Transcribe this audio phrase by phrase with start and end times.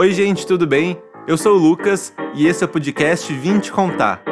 [0.00, 0.96] Oi, gente, tudo bem?
[1.28, 4.22] Eu sou o Lucas e esse é o podcast Vim Te Contar.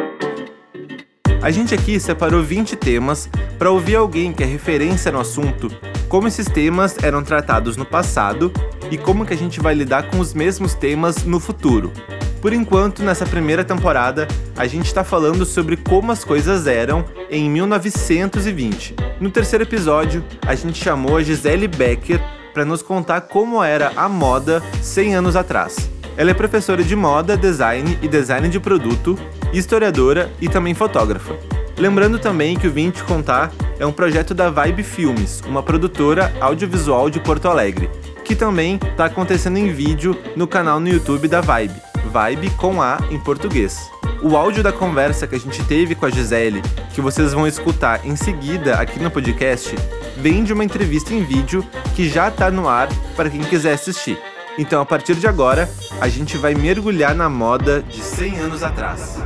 [1.43, 5.69] A gente aqui separou 20 temas para ouvir alguém que é referência no assunto,
[6.09, 8.51] como esses temas eram tratados no passado
[8.91, 11.93] e como que a gente vai lidar com os mesmos temas no futuro.
[12.41, 14.27] Por enquanto, nessa primeira temporada,
[14.57, 18.97] a gente está falando sobre como as coisas eram em 1920.
[19.21, 24.09] No terceiro episódio, a gente chamou a Gisele Becker para nos contar como era a
[24.09, 25.89] moda 100 anos atrás.
[26.17, 29.17] Ela é professora de moda, design e design de produto,
[29.53, 31.37] historiadora e também fotógrafa.
[31.77, 36.35] Lembrando também que o Vim Te Contar é um projeto da Vibe Filmes, uma produtora
[36.41, 37.89] audiovisual de Porto Alegre,
[38.25, 41.81] que também está acontecendo em vídeo no canal no YouTube da Vibe,
[42.11, 43.89] Vibe com A em português.
[44.21, 46.61] O áudio da conversa que a gente teve com a Gisele,
[46.93, 49.77] que vocês vão escutar em seguida aqui no podcast,
[50.17, 54.19] vem de uma entrevista em vídeo que já está no ar para quem quiser assistir.
[54.59, 55.69] Então, a partir de agora,
[56.01, 59.19] a gente vai mergulhar na moda de 100 anos atrás.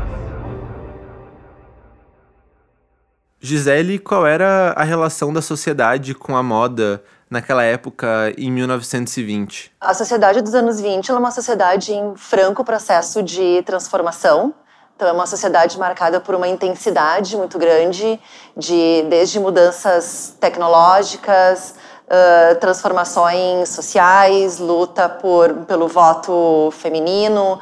[3.41, 9.73] Gisele, qual era a relação da sociedade com a moda naquela época, em 1920?
[9.81, 14.55] A sociedade dos anos 20 é uma sociedade em franco processo de transformação.
[15.03, 18.21] Então, é uma sociedade marcada por uma intensidade muito grande,
[18.57, 21.75] de desde mudanças tecnológicas,
[22.07, 27.59] uh, transformações sociais, luta por, pelo voto feminino,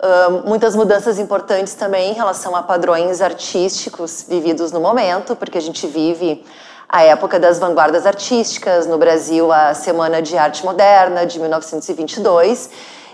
[0.00, 5.60] uh, muitas mudanças importantes também em relação a padrões artísticos vividos no momento, porque a
[5.60, 6.42] gente vive
[6.88, 12.70] a época das vanguardas artísticas, no Brasil a Semana de Arte Moderna de 1922,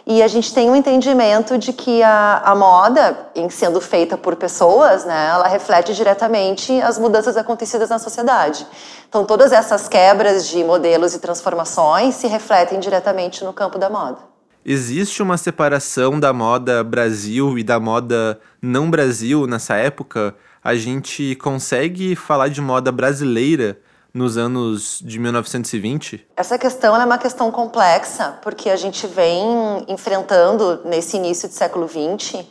[0.06, 4.36] e a gente tem um entendimento de que a, a moda, em sendo feita por
[4.36, 8.66] pessoas, né, ela reflete diretamente as mudanças acontecidas na sociedade.
[9.08, 14.18] Então, todas essas quebras de modelos e transformações se refletem diretamente no campo da moda.
[14.62, 20.34] Existe uma separação da moda Brasil e da moda não Brasil nessa época?
[20.62, 23.78] A gente consegue falar de moda brasileira
[24.14, 26.28] nos anos de 1920?
[26.36, 31.88] Essa questão é uma questão complexa, porque a gente vem enfrentando, nesse início do século
[31.88, 32.44] XX,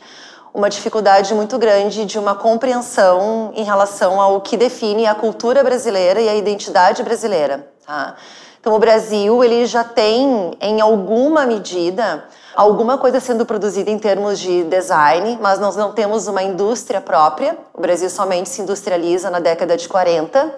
[0.52, 6.20] uma dificuldade muito grande de uma compreensão em relação ao que define a cultura brasileira
[6.20, 7.66] e a identidade brasileira.
[7.84, 8.14] Tá?
[8.60, 14.38] Então, o Brasil ele já tem, em alguma medida, alguma coisa sendo produzida em termos
[14.38, 17.56] de design, mas nós não temos uma indústria própria.
[17.72, 20.54] O Brasil somente se industrializa na década de 40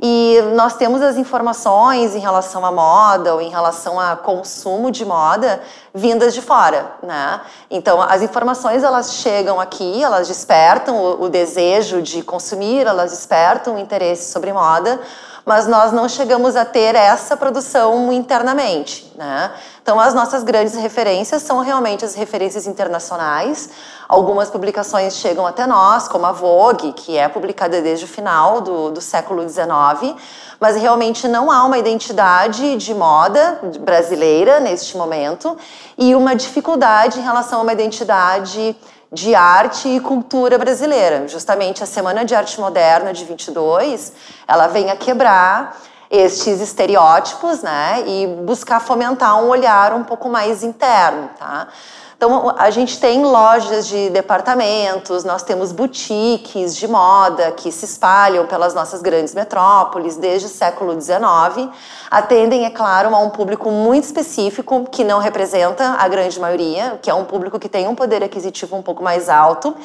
[0.00, 5.04] e nós temos as informações em relação à moda ou em relação a consumo de
[5.04, 5.62] moda
[5.94, 7.40] vindas de fora, né?
[7.70, 13.76] Então, as informações elas chegam aqui, elas despertam o, o desejo de consumir, elas despertam
[13.76, 15.00] o interesse sobre moda,
[15.44, 19.52] mas nós não chegamos a ter essa produção internamente, né?
[19.82, 23.68] Então, as nossas grandes referências são realmente as referências internacionais.
[24.08, 28.90] Algumas publicações chegam até nós, como a Vogue, que é publicada desde o final do,
[28.90, 30.14] do século XIX,
[30.58, 35.54] mas realmente não há uma identidade de moda brasileira neste momento
[35.98, 38.74] e uma dificuldade em relação a uma identidade
[39.14, 41.26] de arte e cultura brasileira.
[41.28, 44.12] Justamente a Semana de Arte Moderna de 22,
[44.46, 45.78] ela vem a quebrar
[46.10, 51.68] estes estereótipos, né, e buscar fomentar um olhar um pouco mais interno, tá?
[52.24, 58.46] Então, a gente tem lojas de departamentos, nós temos boutiques de moda que se espalham
[58.46, 61.68] pelas nossas grandes metrópoles desde o século XIX.
[62.10, 67.10] Atendem, é claro, a um público muito específico que não representa a grande maioria, que
[67.10, 69.76] é um público que tem um poder aquisitivo um pouco mais alto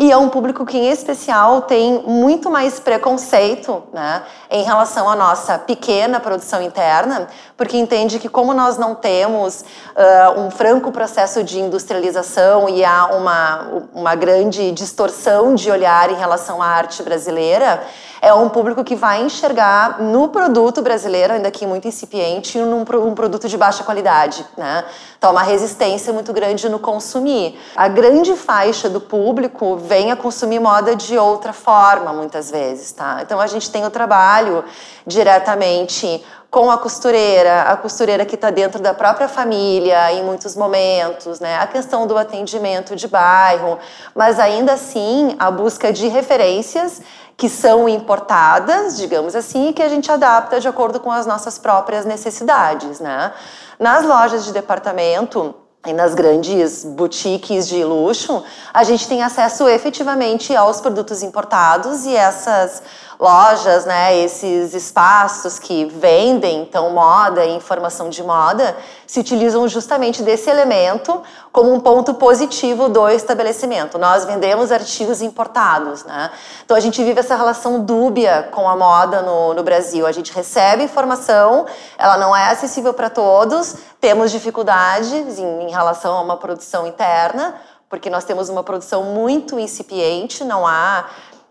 [0.00, 5.16] e é um público que, em especial, tem muito mais preconceito né, em relação à
[5.16, 7.26] nossa pequena produção interna,
[7.56, 13.06] porque entende que, como nós não temos uh, um franco processo de industrialização e há
[13.06, 17.82] uma, uma grande distorção de olhar em relação à arte brasileira,
[18.20, 23.14] é um público que vai enxergar no produto brasileiro, ainda que muito incipiente, num, um
[23.14, 24.44] produto de baixa qualidade.
[24.56, 24.84] Né?
[25.16, 27.58] Então, uma resistência muito grande no consumir.
[27.76, 32.92] A grande faixa do público vem a consumir moda de outra forma, muitas vezes.
[32.92, 33.20] Tá?
[33.22, 34.64] Então, a gente tem o trabalho
[35.06, 41.40] diretamente com a costureira, a costureira que está dentro da própria família em muitos momentos,
[41.40, 41.58] né?
[41.58, 43.78] A questão do atendimento de bairro,
[44.14, 47.02] mas ainda assim a busca de referências
[47.36, 51.58] que são importadas, digamos assim, e que a gente adapta de acordo com as nossas
[51.58, 53.32] próprias necessidades, né?
[53.78, 55.54] Nas lojas de departamento,
[55.86, 58.42] e nas grandes boutiques de luxo,
[58.74, 62.82] a gente tem acesso efetivamente aos produtos importados e essas
[63.18, 68.76] lojas, né, esses espaços que vendem então moda e informação de moda,
[69.06, 71.20] se utilizam justamente desse elemento
[71.50, 73.98] como um ponto positivo do estabelecimento.
[73.98, 76.30] Nós vendemos artigos importados, né?
[76.64, 80.06] Então a gente vive essa relação dúbia com a moda no, no Brasil.
[80.06, 81.66] A gente recebe informação,
[81.96, 87.56] ela não é acessível para todos, temos dificuldades em, em relação a uma produção interna,
[87.88, 91.06] porque nós temos uma produção muito incipiente, não há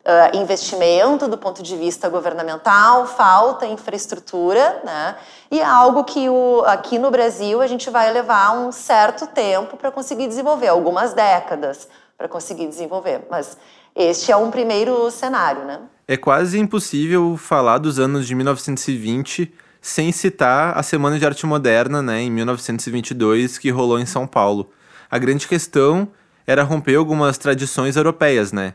[0.07, 5.15] uh, investimento do ponto de vista governamental, falta infraestrutura, né?
[5.51, 9.75] E é algo que o, aqui no Brasil a gente vai levar um certo tempo
[9.75, 11.87] para conseguir desenvolver, algumas décadas
[12.17, 13.27] para conseguir desenvolver.
[13.29, 13.57] Mas
[13.95, 15.79] este é um primeiro cenário, né?
[16.07, 22.01] É quase impossível falar dos anos de 1920 sem citar a Semana de Arte Moderna,
[22.01, 24.69] né, em 1922, que rolou em São Paulo.
[25.09, 26.07] A grande questão
[26.45, 28.73] era romper algumas tradições europeias, né?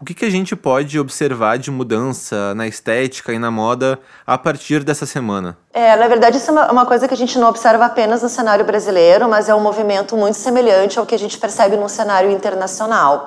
[0.00, 4.38] O que, que a gente pode observar de mudança na estética e na moda a
[4.38, 5.58] partir dessa semana?
[5.74, 8.64] É, na verdade, isso é uma coisa que a gente não observa apenas no cenário
[8.64, 13.26] brasileiro, mas é um movimento muito semelhante ao que a gente percebe no cenário internacional.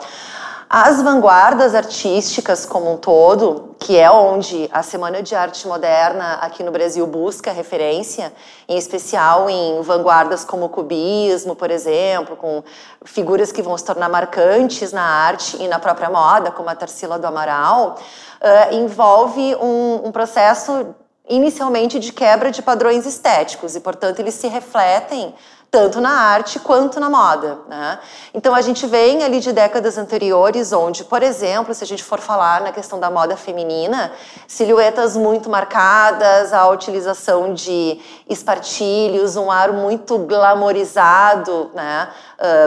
[0.75, 6.63] As vanguardas artísticas como um todo, que é onde a Semana de Arte Moderna aqui
[6.63, 8.33] no Brasil busca referência,
[8.67, 12.63] em especial em vanguardas como o cubismo, por exemplo, com
[13.05, 17.19] figuras que vão se tornar marcantes na arte e na própria moda, como a Tarsila
[17.19, 17.99] do Amaral,
[18.41, 20.87] uh, envolve um, um processo
[21.29, 25.35] inicialmente de quebra de padrões estéticos e, portanto, eles se refletem
[25.73, 27.57] tanto na arte quanto na moda.
[27.67, 27.97] Né?
[28.31, 32.19] Então a gente vem ali de décadas anteriores, onde, por exemplo, se a gente for
[32.19, 34.11] falar na questão da moda feminina,
[34.47, 37.99] silhuetas muito marcadas, a utilização de
[38.29, 42.07] espartilhos, um ar muito glamorizado né?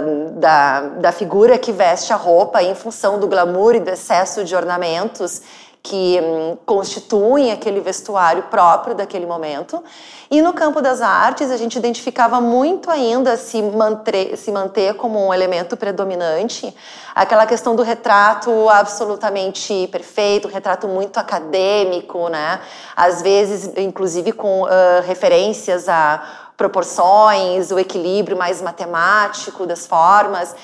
[0.02, 4.42] Um, da, da figura que veste a roupa em função do glamour e do excesso
[4.42, 5.42] de ornamentos
[5.86, 9.82] que hum, constituem aquele vestuário próprio daquele momento.
[10.28, 15.28] E no campo das artes, a gente identificava muito ainda se manter, se manter como
[15.28, 16.74] um elemento predominante
[17.14, 22.60] aquela questão do retrato absolutamente perfeito, retrato muito acadêmico, né?
[22.96, 24.68] Às vezes, inclusive, com uh,
[25.06, 26.20] referências a
[26.56, 30.56] proporções, o equilíbrio mais matemático das formas.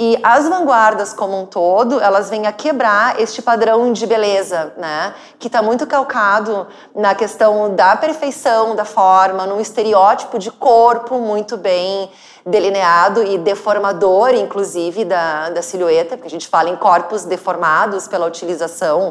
[0.00, 5.12] E as vanguardas como um todo, elas vêm a quebrar este padrão de beleza, né?
[5.40, 11.56] Que está muito calcado na questão da perfeição da forma, num estereótipo de corpo muito
[11.56, 12.08] bem
[12.46, 18.24] delineado e deformador, inclusive, da, da silhueta, porque a gente fala em corpos deformados pela
[18.24, 19.08] utilização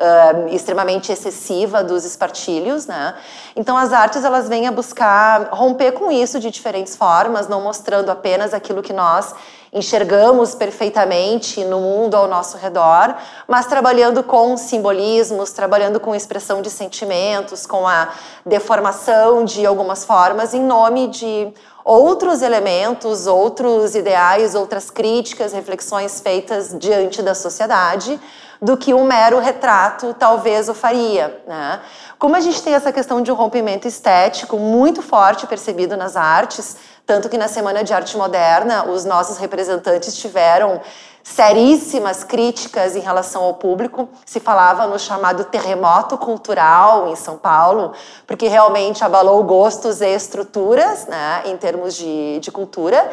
[0.00, 3.14] uh, extremamente excessiva dos espartilhos, né?
[3.54, 8.10] Então as artes elas vêm a buscar romper com isso de diferentes formas, não mostrando
[8.10, 9.34] apenas aquilo que nós
[9.72, 13.14] enxergamos perfeitamente no mundo ao nosso redor,
[13.46, 18.08] mas trabalhando com simbolismos, trabalhando com expressão de sentimentos, com a
[18.44, 21.52] deformação de algumas formas em nome de
[21.84, 28.20] outros elementos, outros ideais, outras críticas, reflexões feitas diante da sociedade
[28.60, 31.42] do que um mero retrato talvez o faria.
[31.46, 31.80] Né?
[32.18, 36.76] Como a gente tem essa questão de um rompimento estético muito forte percebido nas artes,
[37.10, 40.80] tanto que na Semana de Arte Moderna os nossos representantes tiveram
[41.24, 44.08] seríssimas críticas em relação ao público.
[44.24, 47.94] Se falava no chamado terremoto cultural em São Paulo,
[48.28, 53.10] porque realmente abalou gostos e estruturas né, em termos de, de cultura.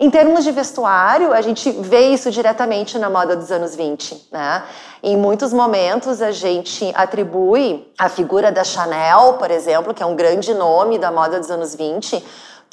[0.00, 4.64] Em termos de vestuário, a gente vê isso diretamente na moda dos anos 20, né?
[5.02, 10.16] Em muitos momentos a gente atribui a figura da Chanel, por exemplo, que é um
[10.16, 12.24] grande nome da moda dos anos 20,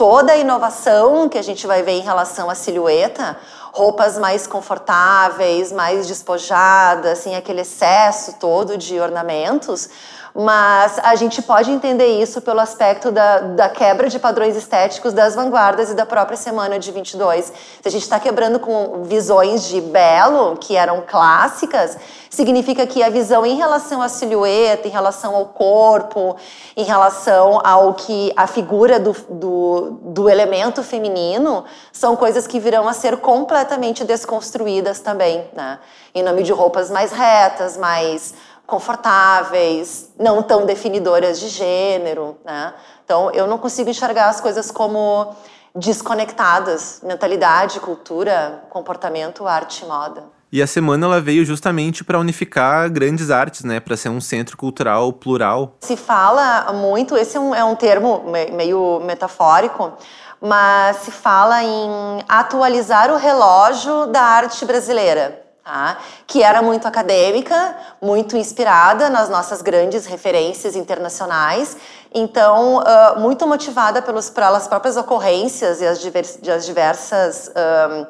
[0.02, 3.38] toda a inovação que a gente vai ver em relação à silhueta,
[3.72, 9.88] roupas mais confortáveis, mais despojadas, assim, aquele excesso todo de ornamentos,
[10.34, 15.36] mas a gente pode entender isso pelo aspecto da, da quebra de padrões estéticos das
[15.36, 17.46] vanguardas e da própria semana de 22.
[17.46, 21.98] Se a gente está quebrando com visões de belo, que eram clássicas,
[22.30, 26.38] significa que a visão em relação à silhueta, em relação ao corpo,
[26.78, 32.88] em relação ao que a figura do, do, do elemento feminino, são coisas que virão
[32.88, 35.80] a ser completamente desconstruídas também, né?
[36.16, 38.34] Em nome de roupas mais retas, mais
[38.66, 42.74] confortáveis, não tão definidoras de gênero, né?
[43.04, 45.36] Então, eu não consigo enxergar as coisas como
[45.76, 50.24] desconectadas, mentalidade, cultura, comportamento, arte e moda.
[50.52, 54.58] E a semana ela veio justamente para unificar grandes artes, né, para ser um centro
[54.58, 55.76] cultural plural.
[55.80, 59.94] Se fala muito, esse é um, é um termo meio metafórico,
[60.42, 66.00] mas se fala em atualizar o relógio da arte brasileira Tá?
[66.26, 71.78] que era muito acadêmica, muito inspirada nas nossas grandes referências internacionais,
[72.12, 78.08] então uh, muito motivada pelos, pelas próprias ocorrências e as, divers, as diversas um,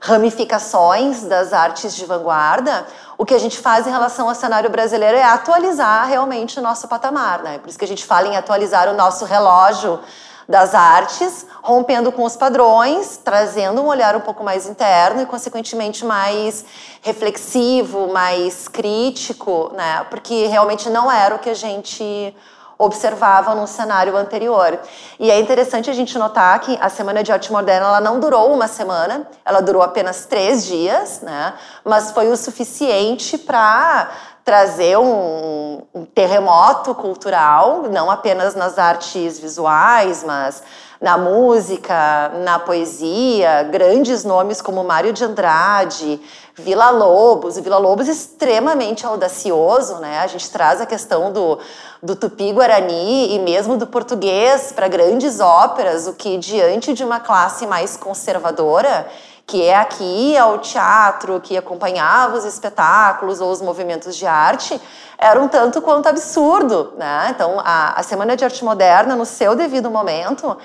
[0.00, 5.16] ramificações das artes de vanguarda, o que a gente faz em relação ao cenário brasileiro
[5.16, 7.58] é atualizar realmente o nosso patamar, né?
[7.58, 10.00] Por isso que a gente fala em atualizar o nosso relógio
[10.48, 16.04] das artes, rompendo com os padrões, trazendo um olhar um pouco mais interno e, consequentemente,
[16.04, 16.64] mais
[17.02, 20.06] reflexivo, mais crítico, né?
[20.10, 22.34] Porque realmente não era o que a gente
[22.78, 24.78] observava num cenário anterior.
[25.18, 28.52] E é interessante a gente notar que a Semana de Arte Moderna ela não durou
[28.52, 31.54] uma semana, ela durou apenas três dias, né?
[31.84, 34.10] mas foi o suficiente para
[34.44, 40.62] trazer um, um, terremoto cultural, não apenas nas artes visuais, mas
[41.00, 46.20] na música, na poesia, grandes nomes como Mário de Andrade,
[46.54, 50.20] Vila Lobos, Vila Lobos extremamente audacioso, né?
[50.20, 51.58] A gente traz a questão do,
[52.02, 57.66] do tupi-guarani e mesmo do português para grandes óperas, o que diante de uma classe
[57.66, 59.06] mais conservadora
[59.46, 64.80] que é aqui ao teatro, que acompanhava os espetáculos ou os movimentos de arte,
[65.18, 66.94] era um tanto quanto absurdo.
[66.96, 67.28] Né?
[67.30, 70.56] Então, a, a Semana de Arte Moderna, no seu devido momento,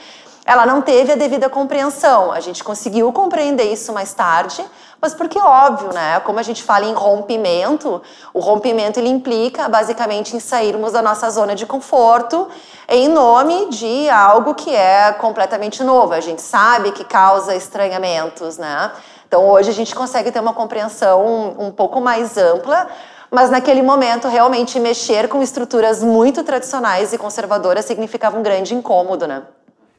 [0.45, 2.31] ela não teve a devida compreensão.
[2.31, 4.65] A gente conseguiu compreender isso mais tarde,
[5.01, 6.19] mas porque óbvio, né?
[6.21, 8.01] Como a gente fala em rompimento,
[8.33, 12.47] o rompimento ele implica basicamente em sairmos da nossa zona de conforto
[12.87, 16.13] em nome de algo que é completamente novo.
[16.13, 18.91] A gente sabe que causa estranhamentos, né?
[19.27, 22.87] Então hoje a gente consegue ter uma compreensão um, um pouco mais ampla,
[23.31, 29.27] mas naquele momento realmente mexer com estruturas muito tradicionais e conservadoras significava um grande incômodo,
[29.27, 29.43] né?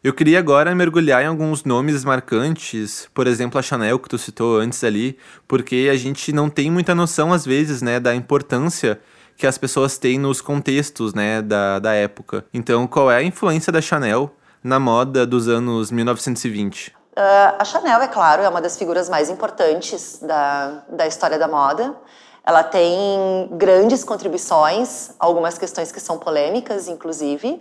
[0.02, 4.58] Eu queria agora mergulhar em alguns nomes marcantes, por exemplo, a Chanel que tu citou
[4.58, 8.98] antes ali, porque a gente não tem muita noção às vezes, né, da importância
[9.36, 12.46] que as pessoas têm nos contextos, né, da, da época.
[12.54, 16.88] Então, qual é a influência da Chanel na moda dos anos 1920?
[16.88, 16.94] Uh,
[17.58, 21.94] a Chanel, é claro, é uma das figuras mais importantes da, da história da moda.
[22.42, 27.60] Ela tem grandes contribuições, algumas questões que são polêmicas, inclusive,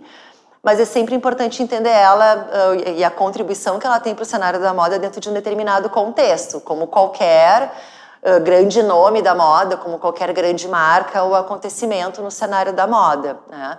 [0.62, 4.26] mas é sempre importante entender ela uh, e a contribuição que ela tem para o
[4.26, 7.72] cenário da moda dentro de um determinado contexto, como qualquer
[8.22, 13.38] uh, grande nome da moda, como qualquer grande marca ou acontecimento no cenário da moda.
[13.48, 13.78] Né?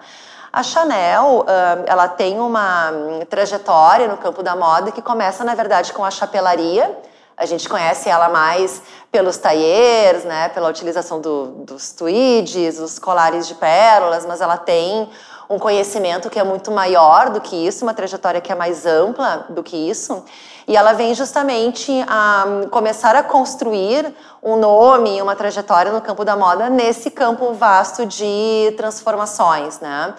[0.52, 5.54] A Chanel, uh, ela tem uma um, trajetória no campo da moda que começa, na
[5.54, 6.98] verdade, com a chapelaria.
[7.38, 13.48] A gente conhece ela mais pelos tailleurs, né, pela utilização do, dos tweeds, os colares
[13.48, 15.10] de pérolas, mas ela tem
[15.52, 19.46] um conhecimento que é muito maior do que isso, uma trajetória que é mais ampla
[19.50, 20.24] do que isso.
[20.66, 26.38] E ela vem justamente a começar a construir um nome, uma trajetória no campo da
[26.38, 30.14] moda nesse campo vasto de transformações, né?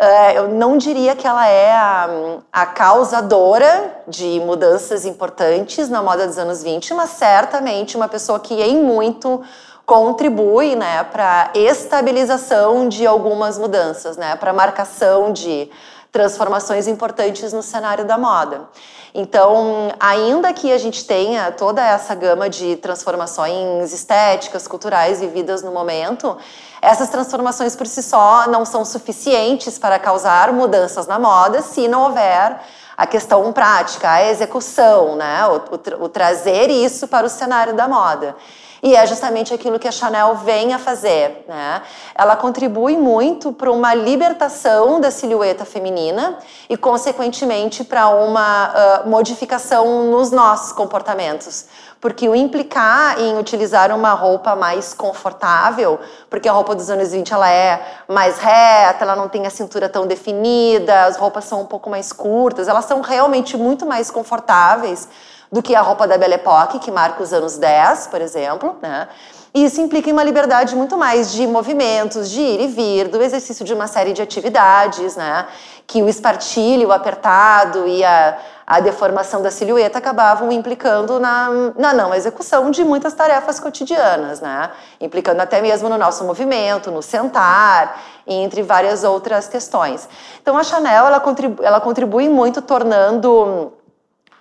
[0.00, 2.08] Eh, eu não diria que ela é a,
[2.52, 8.54] a, causadora de mudanças importantes na moda dos anos 20, mas certamente uma pessoa que
[8.62, 9.42] em muito
[9.88, 15.70] contribui né, para estabilização de algumas mudanças, né, para marcação de
[16.12, 18.68] transformações importantes no cenário da moda.
[19.14, 25.72] Então, ainda que a gente tenha toda essa gama de transformações estéticas, culturais vividas no
[25.72, 26.36] momento,
[26.82, 32.02] essas transformações por si só não são suficientes para causar mudanças na moda se não
[32.02, 32.60] houver
[32.94, 35.46] a questão prática, a execução, né?
[35.46, 38.36] o, o, o trazer isso para o cenário da moda.
[38.82, 41.44] E é justamente aquilo que a Chanel vem a fazer.
[41.48, 41.82] Né?
[42.14, 48.68] Ela contribui muito para uma libertação da silhueta feminina e, consequentemente, para uma
[49.04, 51.66] uh, modificação nos nossos comportamentos.
[52.00, 55.98] Porque o implicar em utilizar uma roupa mais confortável,
[56.30, 59.88] porque a roupa dos anos 20 ela é mais reta, ela não tem a cintura
[59.88, 65.08] tão definida, as roupas são um pouco mais curtas, elas são realmente muito mais confortáveis
[65.50, 69.08] do que a roupa da Belle Époque, que marca os anos 10, por exemplo, né?
[69.54, 73.20] E isso implica em uma liberdade muito mais de movimentos, de ir e vir, do
[73.22, 75.46] exercício de uma série de atividades, né?
[75.86, 78.36] Que o espartilho, o apertado e a,
[78.66, 84.70] a deformação da silhueta acabavam implicando na, na não execução de muitas tarefas cotidianas, né?
[85.00, 90.06] Implicando até mesmo no nosso movimento, no sentar, entre várias outras questões.
[90.42, 93.72] Então a Chanel ela contribui, ela contribui muito tornando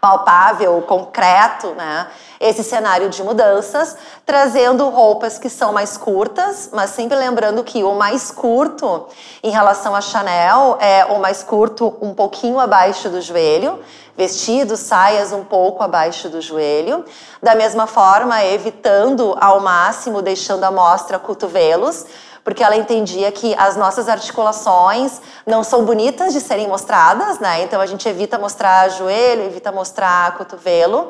[0.07, 2.07] palpável, concreto, né?
[2.39, 7.93] Esse cenário de mudanças, trazendo roupas que são mais curtas, mas sempre lembrando que o
[7.93, 9.07] mais curto
[9.43, 13.79] em relação a Chanel é o mais curto um pouquinho abaixo do joelho,
[14.15, 17.03] vestidos, saias um pouco abaixo do joelho.
[17.43, 22.05] Da mesma forma, evitando ao máximo, deixando à mostra cotovelos,
[22.47, 27.61] porque ela entendia que as nossas articulações não são bonitas de serem mostradas, né?
[27.61, 31.09] Então a gente evita mostrar joelho, evita mostrar cotovelo.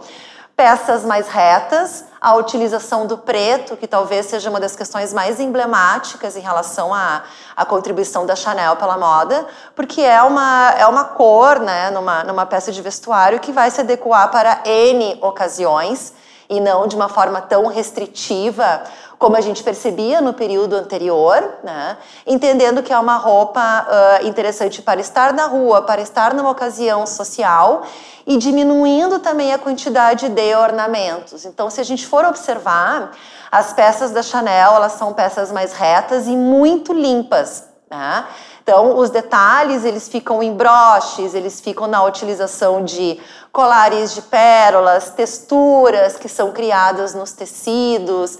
[0.56, 6.36] Peças mais retas, a utilização do preto, que talvez seja uma das questões mais emblemáticas
[6.36, 7.22] em relação à,
[7.56, 12.48] à contribuição da Chanel pela moda, porque é uma, é uma cor, né, numa, numa
[12.48, 16.14] peça de vestuário que vai se adequar para N ocasiões
[16.50, 18.82] e não de uma forma tão restritiva
[19.18, 21.98] como a gente percebia no período anterior, né?
[22.26, 27.06] entendendo que é uma roupa uh, interessante para estar na rua, para estar numa ocasião
[27.08, 27.84] social
[28.28, 31.46] e diminuindo também a quantidade de ornamentos.
[31.46, 33.12] Então, se a gente for observar,
[33.52, 37.64] as peças da Chanel elas são peças mais retas e muito limpas.
[37.90, 38.26] Né?
[38.62, 43.18] Então, os detalhes eles ficam em broches, eles ficam na utilização de
[43.50, 48.38] colares de pérolas, texturas que são criadas nos tecidos,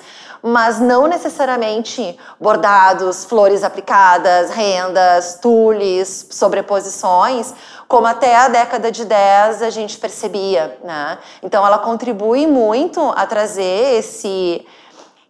[0.48, 7.54] mas não necessariamente bordados, flores aplicadas, rendas, tules, sobreposições,
[7.88, 10.78] como até a década de 10 a gente percebia.
[10.84, 11.18] Né?
[11.44, 14.66] Então, ela contribui muito a trazer esse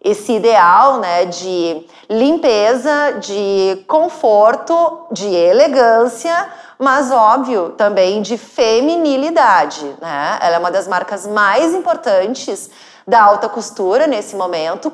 [0.00, 6.48] esse ideal né, de limpeza, de conforto, de elegância,
[6.78, 9.84] mas óbvio também de feminilidade.
[10.00, 10.38] Né?
[10.40, 12.70] Ela é uma das marcas mais importantes
[13.08, 14.92] da alta costura nesse momento,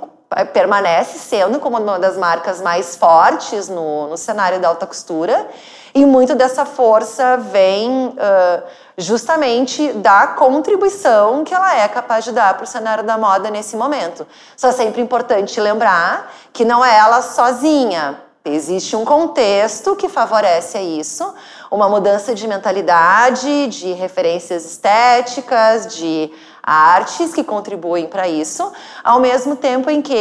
[0.52, 5.46] permanece sendo como uma das marcas mais fortes no, no cenário da alta costura.
[5.94, 8.62] E muito dessa força vem uh,
[8.98, 13.76] justamente da contribuição que ela é capaz de dar para o cenário da moda nesse
[13.76, 14.26] momento.
[14.56, 18.20] Só é sempre importante lembrar que não é ela sozinha.
[18.44, 21.32] Existe um contexto que favorece isso,
[21.70, 26.30] uma mudança de mentalidade, de referências estéticas, de
[26.64, 30.16] artes que contribuem para isso, ao mesmo tempo em que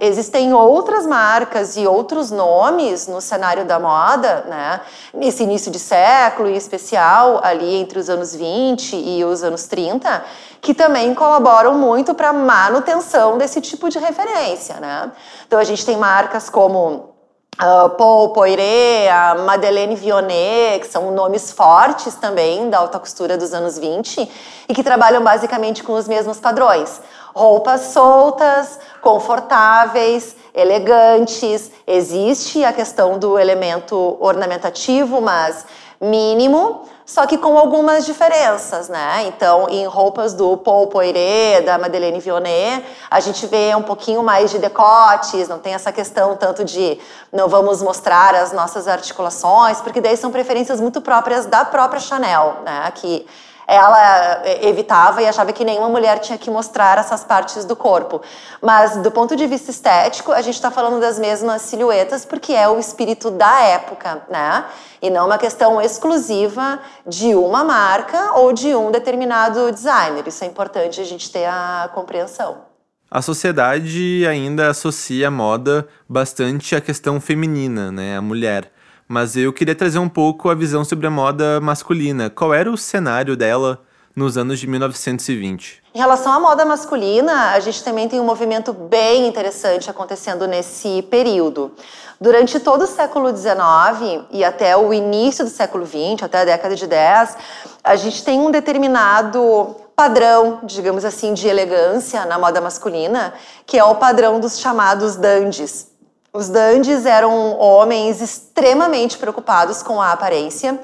[0.00, 4.80] existem outras marcas e outros nomes no cenário da moda, né?
[5.12, 10.24] Nesse início de século, em especial ali entre os anos 20 e os anos 30,
[10.60, 15.12] que também colaboram muito para a manutenção desse tipo de referência, né?
[15.46, 17.11] Então a gente tem marcas como
[17.60, 23.52] Uh, Paul Poiret, a Madeleine Vionnet, que são nomes fortes também da alta costura dos
[23.52, 24.28] anos 20
[24.68, 27.00] e que trabalham basicamente com os mesmos padrões.
[27.34, 31.70] Roupas soltas, confortáveis, elegantes.
[31.86, 35.66] Existe a questão do elemento ornamentativo, mas
[36.00, 36.82] mínimo,
[37.12, 39.24] só que com algumas diferenças, né?
[39.26, 44.50] Então, em roupas do Paul Poiret, da Madeleine Vionnet, a gente vê um pouquinho mais
[44.50, 46.98] de decotes, não tem essa questão tanto de
[47.30, 52.62] não vamos mostrar as nossas articulações, porque daí são preferências muito próprias da própria Chanel,
[52.64, 52.90] né?
[52.94, 53.26] Que
[53.66, 58.20] ela eh, evitava e achava que nenhuma mulher tinha que mostrar essas partes do corpo.
[58.60, 62.68] Mas do ponto de vista estético, a gente está falando das mesmas silhuetas porque é
[62.68, 64.64] o espírito da época, né?
[65.00, 70.26] E não uma questão exclusiva de uma marca ou de um determinado designer.
[70.26, 72.72] Isso é importante a gente ter a compreensão.
[73.14, 78.71] A sociedade ainda associa a moda bastante à questão feminina, né, a mulher
[79.12, 82.30] mas eu queria trazer um pouco a visão sobre a moda masculina.
[82.30, 83.78] Qual era o cenário dela
[84.16, 85.82] nos anos de 1920?
[85.94, 91.02] Em relação à moda masculina, a gente também tem um movimento bem interessante acontecendo nesse
[91.10, 91.72] período.
[92.18, 96.74] Durante todo o século XIX e até o início do século XX, até a década
[96.74, 97.36] de 10,
[97.84, 103.34] a gente tem um determinado padrão, digamos assim, de elegância na moda masculina,
[103.66, 105.91] que é o padrão dos chamados dandies.
[106.34, 110.80] Os dandies eram homens extremamente preocupados com a aparência,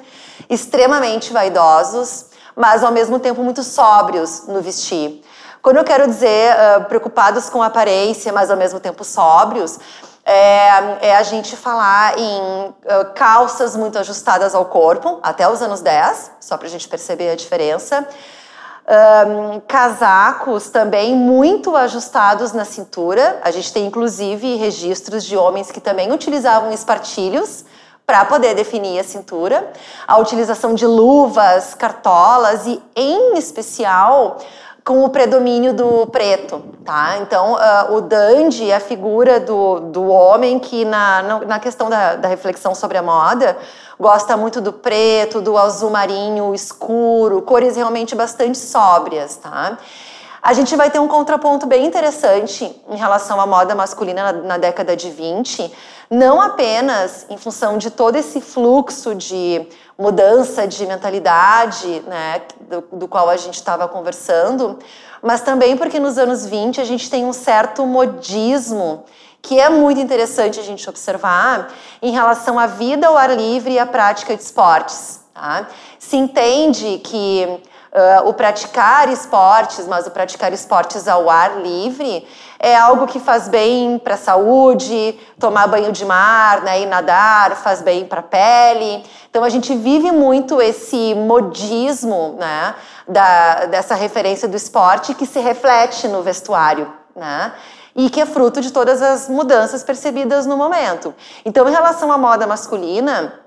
[0.51, 5.25] extremamente vaidosos, mas ao mesmo tempo muito sóbrios no vestir.
[5.63, 9.79] Quando eu quero dizer uh, preocupados com a aparência, mas ao mesmo tempo sóbrios,
[10.23, 12.75] é, é a gente falar em uh,
[13.15, 17.35] calças muito ajustadas ao corpo, até os anos 10, só para a gente perceber a
[17.35, 18.07] diferença
[18.89, 23.39] um, casacos também muito ajustados na cintura.
[23.43, 27.65] A gente tem inclusive registros de homens que também utilizavam espartilhos
[28.07, 29.71] para poder definir a cintura.
[30.07, 34.39] A utilização de luvas, cartolas e, em especial,
[34.89, 37.19] com o predomínio do preto, tá?
[37.19, 42.17] Então, uh, o dandy é a figura do, do homem que, na, na questão da,
[42.17, 43.59] da reflexão sobre a moda,
[44.01, 49.77] gosta muito do preto, do azul marinho escuro, cores realmente bastante sóbrias, tá?
[50.43, 54.59] A gente vai ter um contraponto bem interessante em relação à moda masculina na, na
[54.59, 55.73] década de 20,
[56.11, 59.67] não apenas em função de todo esse fluxo de
[59.99, 64.79] mudança de mentalidade, né, do, do qual a gente estava conversando,
[65.21, 69.05] mas também porque nos anos 20 a gente tem um certo modismo
[69.43, 73.79] que é muito interessante a gente observar em relação à vida ao ar livre e
[73.79, 75.21] à prática de esportes.
[75.33, 75.69] Tá?
[75.99, 82.27] Se entende que Uh, o praticar esportes, mas o praticar esportes ao ar livre
[82.59, 87.57] é algo que faz bem para a saúde, tomar banho de mar, né, e nadar
[87.57, 89.05] faz bem para a pele.
[89.31, 92.75] Então a gente vive muito esse modismo, né,
[93.07, 97.53] da, dessa referência do esporte que se reflete no vestuário, né?
[97.97, 101.15] E que é fruto de todas as mudanças percebidas no momento.
[101.45, 103.41] Então, em relação à moda masculina,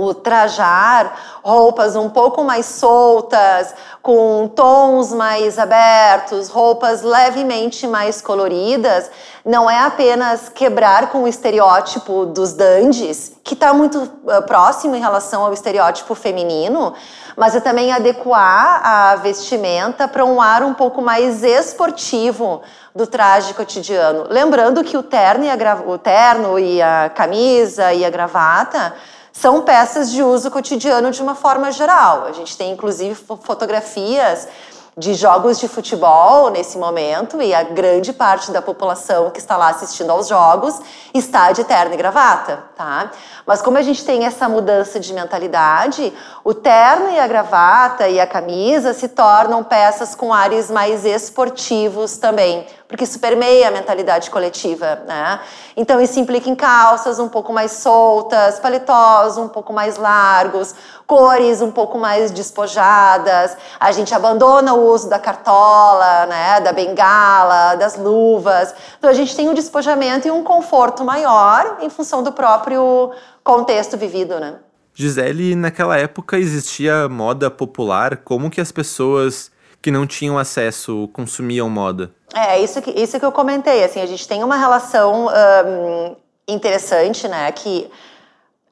[0.00, 9.10] o trajar roupas um pouco mais soltas, com tons mais abertos, roupas levemente mais coloridas,
[9.44, 15.00] não é apenas quebrar com o estereótipo dos dandies, que está muito uh, próximo em
[15.00, 16.94] relação ao estereótipo feminino,
[17.36, 22.62] mas é também adequar a vestimenta para um ar um pouco mais esportivo
[22.94, 24.26] do traje cotidiano.
[24.30, 28.94] Lembrando que o terno e a, o terno e a camisa e a gravata
[29.34, 32.24] são peças de uso cotidiano de uma forma geral.
[32.24, 34.48] A gente tem inclusive fotografias
[34.96, 39.70] de jogos de futebol nesse momento e a grande parte da população que está lá
[39.70, 40.80] assistindo aos jogos
[41.12, 43.10] está de terno e gravata, tá?
[43.44, 46.12] Mas como a gente tem essa mudança de mentalidade,
[46.44, 52.16] o terno e a gravata e a camisa se tornam peças com ares mais esportivos
[52.16, 55.40] também, porque isso permeia a mentalidade coletiva, né?
[55.76, 60.74] Então isso implica em calças um pouco mais soltas, paletós um pouco mais largos,
[61.06, 63.56] cores um pouco mais despojadas.
[63.80, 68.74] A gente abandona o uso da cartola, né, da bengala, das luvas.
[68.98, 73.96] Então a gente tem um despojamento e um conforto maior em função do próprio contexto
[73.96, 74.56] vivido, né?
[74.94, 79.50] Gisele, naquela época existia moda popular, como que as pessoas
[79.84, 82.10] que não tinham acesso consumiam moda?
[82.34, 86.16] É, isso que, isso que eu comentei, assim, a gente tem uma relação um,
[86.48, 87.90] interessante, né, que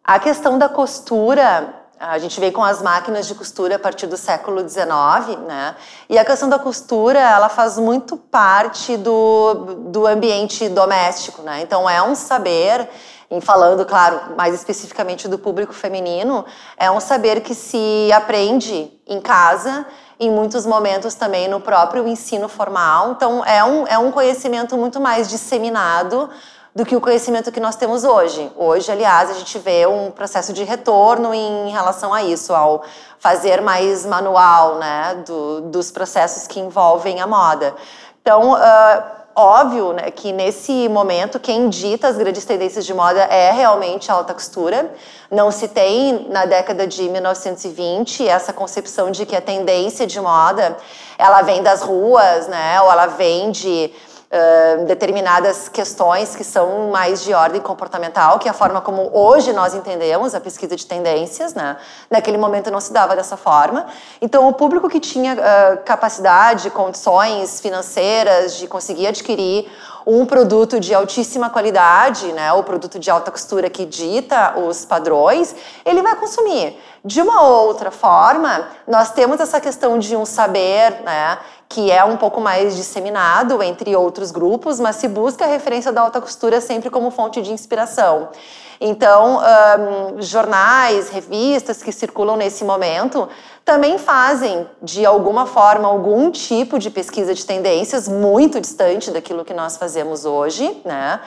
[0.02, 4.16] a questão da costura, a gente veio com as máquinas de costura a partir do
[4.16, 5.76] século XIX, né,
[6.08, 9.52] e a questão da costura, ela faz muito parte do,
[9.90, 12.88] do ambiente doméstico, né, então é um saber
[13.30, 19.20] em falando, claro, mais especificamente do público feminino, é um saber que se aprende em
[19.20, 19.86] casa
[20.18, 23.12] em muitos momentos também no próprio ensino formal.
[23.12, 26.28] Então, é um, é um conhecimento muito mais disseminado
[26.74, 28.50] do que o conhecimento que nós temos hoje.
[28.56, 32.82] Hoje, aliás, a gente vê um processo de retorno em relação a isso, ao
[33.18, 37.74] fazer mais manual né, do, dos processos que envolvem a moda.
[38.22, 43.50] Então, uh, óbvio né, que nesse momento quem dita as grandes tendências de moda é
[43.50, 44.92] realmente a alta costura.
[45.30, 50.76] Não se tem na década de 1920 essa concepção de que a tendência de moda
[51.18, 53.92] ela vem das ruas, né, ou ela vem de
[54.86, 59.74] determinadas questões que são mais de ordem comportamental, que é a forma como hoje nós
[59.74, 61.76] entendemos a pesquisa de tendências, né?
[62.10, 63.86] Naquele momento não se dava dessa forma.
[64.22, 69.70] Então, o público que tinha uh, capacidade, condições financeiras de conseguir adquirir
[70.06, 75.54] um produto de altíssima qualidade, né, o produto de alta costura que dita os padrões,
[75.84, 76.76] ele vai consumir.
[77.04, 81.38] De uma outra forma, nós temos essa questão de um saber, né,
[81.72, 86.02] que é um pouco mais disseminado entre outros grupos, mas se busca a referência da
[86.02, 88.28] alta costura sempre como fonte de inspiração.
[88.78, 93.28] Então, um, jornais, revistas que circulam nesse momento
[93.64, 99.54] também fazem, de alguma forma, algum tipo de pesquisa de tendências muito distante daquilo que
[99.54, 101.20] nós fazemos hoje, né?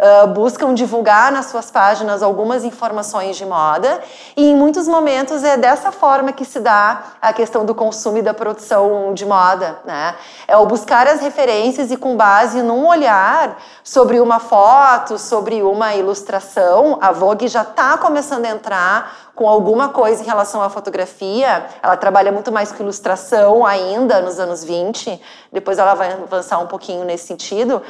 [0.00, 4.00] Uh, buscam divulgar nas suas páginas algumas informações de moda
[4.34, 8.22] e em muitos momentos é dessa forma que se dá a questão do consumo e
[8.22, 10.14] da produção de moda, né?
[10.46, 15.94] É o buscar as referências e com base num olhar sobre uma foto, sobre uma
[15.94, 21.66] ilustração, a Vogue já está começando a entrar com alguma coisa em relação à fotografia.
[21.82, 25.20] Ela trabalha muito mais com ilustração ainda nos anos 20,
[25.52, 27.82] depois ela vai avançar um pouquinho nesse sentido.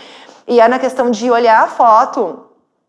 [0.49, 2.47] E é na questão de olhar a foto,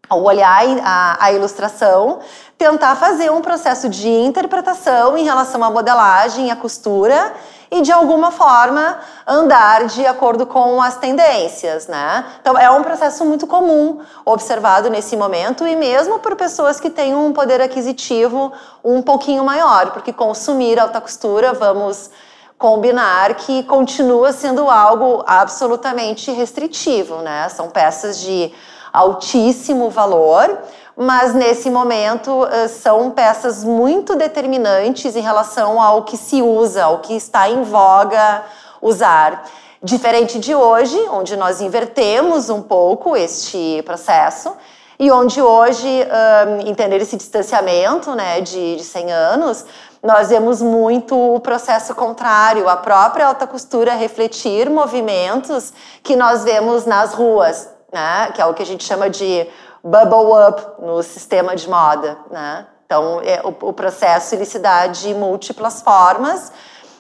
[0.10, 2.20] ou olhar a, a ilustração,
[2.58, 7.34] tentar fazer um processo de interpretação em relação à modelagem, à costura
[7.72, 12.26] e de alguma forma andar de acordo com as tendências, né?
[12.42, 17.16] Então é um processo muito comum observado nesse momento e mesmo por pessoas que têm
[17.16, 18.52] um poder aquisitivo
[18.84, 22.10] um pouquinho maior, porque consumir alta costura, vamos
[22.58, 27.48] combinar que continua sendo algo absolutamente restritivo, né?
[27.48, 28.54] São peças de
[28.92, 30.60] altíssimo valor,
[30.98, 37.00] mas nesse momento eh, são peças muito determinantes em relação ao que se usa, ao
[37.00, 38.44] que está em voga
[38.82, 39.44] usar.
[39.84, 44.56] Diferente de hoje, onde nós invertemos um pouco este processo
[45.00, 49.66] e onde hoje, um, entender esse distanciamento né, de, de 100 anos,
[50.04, 55.74] nós vemos muito o processo contrário, a própria alta costura refletir movimentos
[56.04, 59.48] que nós vemos nas ruas, né, que é o que a gente chama de
[59.84, 62.68] bubble up no sistema de moda, né?
[62.86, 66.52] Então, é, o, o, processo ele se dá de múltiplas formas,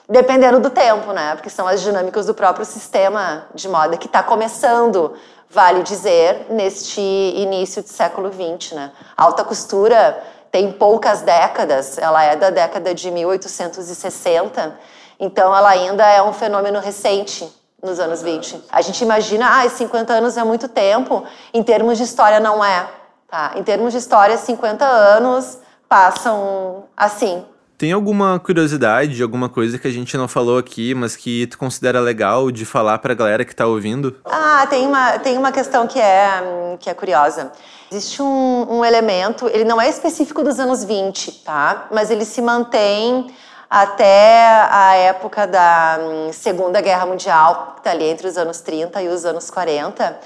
[0.07, 1.35] dependendo do tempo, né?
[1.35, 5.13] Porque são as dinâmicas do próprio sistema de moda que está começando,
[5.49, 8.91] vale dizer, neste início do século XX, né?
[9.17, 14.79] A alta costura tem poucas décadas, ela é da década de 1860,
[15.19, 18.63] então ela ainda é um fenômeno recente nos anos 20.
[18.71, 21.23] A gente imagina, ah, 50 anos é muito tempo.
[21.53, 22.87] Em termos de história, não é.
[23.27, 23.53] Tá?
[23.55, 27.43] Em termos de história, 50 anos passam assim.
[27.77, 31.99] Tem alguma curiosidade, alguma coisa que a gente não falou aqui, mas que tu considera
[31.99, 34.15] legal de falar para a galera que está ouvindo?
[34.23, 37.51] Ah, tem uma, tem uma questão que é, que é curiosa.
[37.91, 41.87] Existe um, um elemento, ele não é específico dos anos 20, tá?
[41.91, 43.33] Mas ele se mantém
[43.71, 49.01] até a época da hum, Segunda Guerra Mundial, que está ali entre os anos 30
[49.01, 50.19] e os anos 40,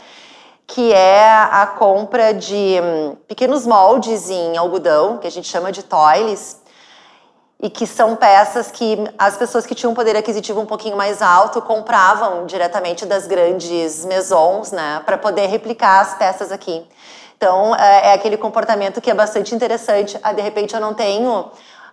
[0.65, 5.83] que é a compra de hum, pequenos moldes em algodão, que a gente chama de
[5.83, 6.59] toiles,
[7.61, 11.21] e que são peças que as pessoas que tinham um poder aquisitivo um pouquinho mais
[11.21, 16.83] alto compravam diretamente das grandes maisons, né, para poder replicar as peças aqui.
[17.37, 20.17] Então, é, é aquele comportamento que é bastante interessante.
[20.23, 21.51] Ah, de repente eu não tenho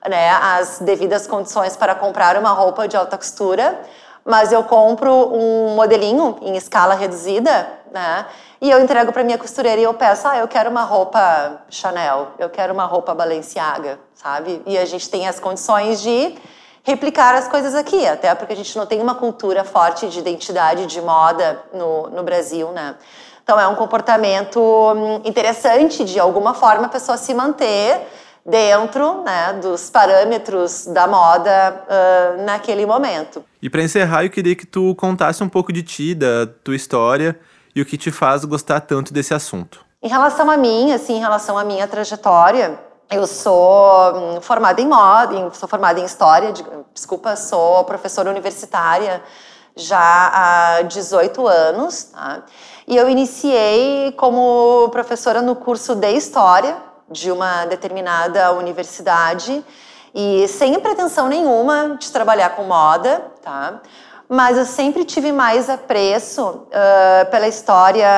[0.09, 3.81] né, as devidas condições para comprar uma roupa de alta costura,
[4.25, 8.27] mas eu compro um modelinho em escala reduzida, né?
[8.61, 12.29] E eu entrego para minha costureira e eu peço, ah, eu quero uma roupa Chanel,
[12.39, 14.63] eu quero uma roupa Balenciaga, sabe?
[14.65, 16.37] E a gente tem as condições de
[16.85, 20.87] replicar as coisas aqui, até porque a gente não tem uma cultura forte de identidade
[20.87, 22.95] de moda no, no Brasil, né?
[23.43, 28.01] Então é um comportamento hum, interessante de alguma forma a pessoa se manter
[28.45, 33.45] dentro né, dos parâmetros da moda uh, naquele momento.
[33.61, 37.39] E para encerrar, eu queria que tu contasse um pouco de ti, da tua história
[37.75, 39.85] e o que te faz gostar tanto desse assunto.
[40.03, 42.79] Em relação a mim, assim, em relação à minha trajetória,
[43.09, 46.53] eu sou hum, formada em moda, sou formada em história,
[46.93, 49.23] desculpa, sou professora universitária
[49.77, 52.43] já há 18 anos, tá?
[52.87, 56.77] E eu iniciei como professora no curso de História
[57.13, 59.65] de uma determinada universidade
[60.15, 63.81] e sem pretensão nenhuma de trabalhar com moda, tá?
[64.29, 68.09] Mas eu sempre tive mais apreço uh, pela história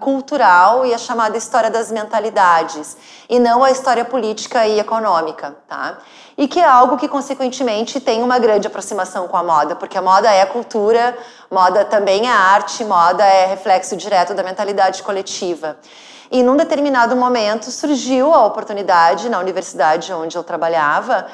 [0.00, 2.96] cultural e a chamada história das mentalidades,
[3.28, 5.98] e não a história política e econômica, tá?
[6.36, 10.02] E que é algo que, consequentemente, tem uma grande aproximação com a moda, porque a
[10.02, 11.16] moda é cultura,
[11.48, 15.76] moda também é arte, moda é reflexo direto da mentalidade coletiva.
[16.30, 21.26] E num determinado momento surgiu a oportunidade na universidade onde eu trabalhava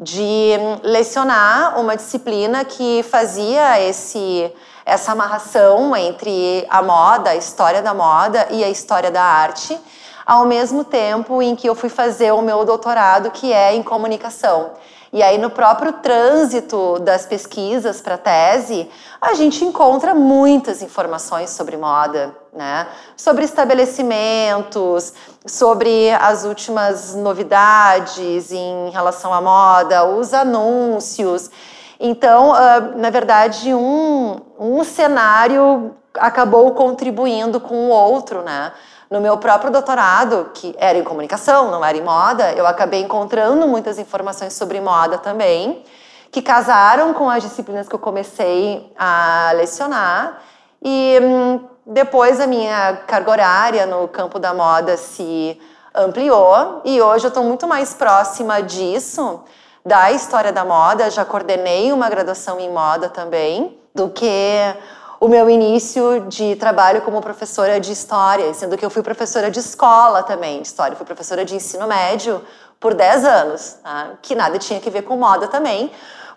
[0.00, 4.52] de lecionar uma disciplina que fazia esse
[4.84, 9.78] essa amarração entre a moda, a história da moda e a história da arte,
[10.26, 14.72] ao mesmo tempo em que eu fui fazer o meu doutorado, que é em comunicação.
[15.12, 18.88] E aí, no próprio trânsito das pesquisas para tese,
[19.20, 22.86] a gente encontra muitas informações sobre moda, né?
[23.16, 25.12] Sobre estabelecimentos,
[25.44, 31.50] sobre as últimas novidades em relação à moda, os anúncios.
[31.98, 32.52] Então,
[32.96, 38.72] na verdade, um, um cenário acabou contribuindo com o outro, né?
[39.10, 43.66] No meu próprio doutorado, que era em comunicação, não era em moda, eu acabei encontrando
[43.66, 45.82] muitas informações sobre moda também,
[46.30, 50.40] que casaram com as disciplinas que eu comecei a lecionar.
[50.80, 55.60] E hum, depois a minha carga horária no campo da moda se
[55.92, 59.42] ampliou e hoje eu estou muito mais próxima disso,
[59.84, 61.10] da história da moda.
[61.10, 64.72] Já coordenei uma graduação em moda também, do que
[65.20, 69.60] o meu início de trabalho como professora de história, sendo que eu fui professora de
[69.60, 72.42] escola também, de história, fui professora de ensino médio
[72.80, 74.12] por 10 anos, tá?
[74.22, 75.92] que nada tinha que ver com moda também,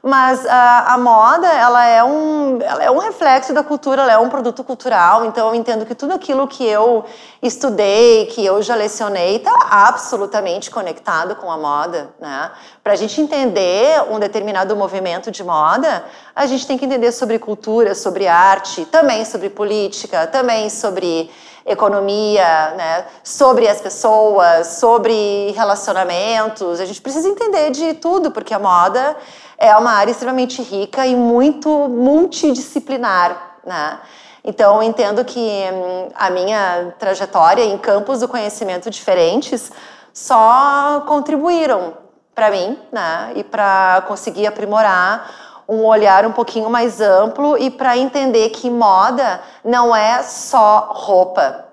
[0.05, 4.17] Mas a, a, moda, ela é, um, ela é um reflexo da cultura, ela é
[4.17, 7.05] um produto cultural, então eu entendo que tudo aquilo que eu
[7.41, 12.51] estudei, que eu já lecionei, está absolutamente conectado com a moda, né?
[12.83, 16.03] Para a gente entender um determinado movimento de moda,
[16.35, 21.31] a gente tem que entender sobre cultura, sobre arte, também sobre política, também sobre
[21.65, 23.05] economia, né?
[23.23, 26.81] sobre as pessoas, sobre relacionamentos.
[26.81, 29.15] A gente precisa entender de tudo, porque a moda
[29.57, 33.99] é uma área extremamente rica e muito multidisciplinar, né?
[34.43, 39.71] Então, entendo que hum, a minha trajetória em campos do conhecimento diferentes
[40.13, 41.93] só contribuíram
[42.35, 43.31] para mim, né?
[43.35, 49.41] E para conseguir aprimorar um olhar um pouquinho mais amplo e para entender que moda
[49.63, 51.65] não é só roupa,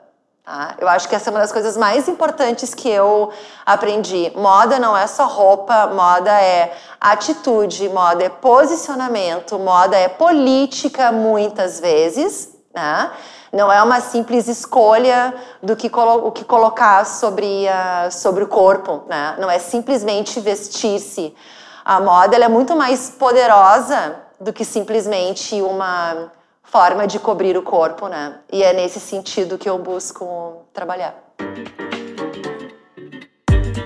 [0.50, 0.74] Tá?
[0.80, 3.30] Eu acho que essa é uma das coisas mais importantes que eu
[3.64, 4.32] aprendi.
[4.34, 11.78] Moda não é só roupa, moda é atitude, moda é posicionamento, moda é política muitas
[11.78, 12.48] vezes.
[12.74, 13.12] Né?
[13.52, 15.32] Não é uma simples escolha
[15.62, 19.04] do que o que colocar sobre, a, sobre o corpo.
[19.06, 19.36] Né?
[19.38, 21.32] Não é simplesmente vestir-se.
[21.84, 26.32] A moda é muito mais poderosa do que simplesmente uma
[26.70, 28.36] forma de cobrir o corpo, né?
[28.52, 31.14] E é nesse sentido que eu busco trabalhar.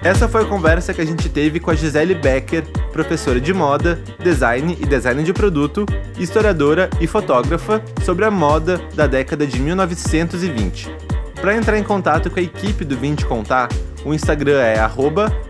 [0.04, 3.94] Essa foi a conversa que a gente teve com a Gisele Becker, professora de moda,
[4.22, 5.86] design e design de produto,
[6.18, 10.94] historiadora e fotógrafa sobre a moda da década de 1920.
[11.40, 13.68] Para entrar em contato com a equipe do Vinte Contar,
[14.04, 14.76] o Instagram é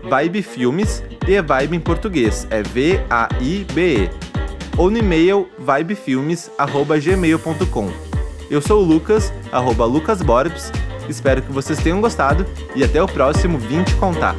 [0.09, 4.34] @vibefilmes e é vibe em português, é V A I B E
[4.77, 7.89] ou no e-mail vibefilmes@gmail.com.
[8.49, 10.71] Eu sou o Lucas, arroba lucasborbs,
[11.09, 14.35] espero que vocês tenham gostado e até o próximo 20 Contar.